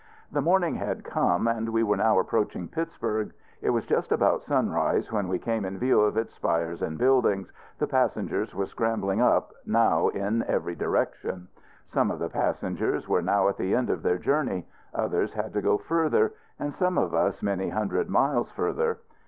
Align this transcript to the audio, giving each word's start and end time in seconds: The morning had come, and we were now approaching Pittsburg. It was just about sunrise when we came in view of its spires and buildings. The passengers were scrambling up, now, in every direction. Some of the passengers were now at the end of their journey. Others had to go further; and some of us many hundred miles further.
The 0.31 0.41
morning 0.41 0.73
had 0.77 1.03
come, 1.03 1.47
and 1.47 1.69
we 1.69 1.83
were 1.83 1.97
now 1.97 2.17
approaching 2.17 2.67
Pittsburg. 2.67 3.33
It 3.61 3.69
was 3.69 3.85
just 3.85 4.11
about 4.11 4.41
sunrise 4.41 5.11
when 5.11 5.27
we 5.27 5.37
came 5.37 5.63
in 5.63 5.77
view 5.77 6.01
of 6.01 6.17
its 6.17 6.33
spires 6.33 6.81
and 6.81 6.97
buildings. 6.97 7.53
The 7.77 7.85
passengers 7.85 8.55
were 8.55 8.65
scrambling 8.65 9.21
up, 9.21 9.53
now, 9.63 10.07
in 10.07 10.41
every 10.47 10.73
direction. 10.73 11.49
Some 11.85 12.09
of 12.09 12.17
the 12.17 12.29
passengers 12.29 13.07
were 13.07 13.21
now 13.21 13.47
at 13.47 13.57
the 13.57 13.75
end 13.75 13.91
of 13.91 14.01
their 14.01 14.17
journey. 14.17 14.65
Others 14.95 15.33
had 15.33 15.53
to 15.53 15.61
go 15.61 15.77
further; 15.77 16.33
and 16.57 16.73
some 16.73 16.97
of 16.97 17.13
us 17.13 17.43
many 17.43 17.69
hundred 17.69 18.09
miles 18.09 18.49
further. 18.53 18.97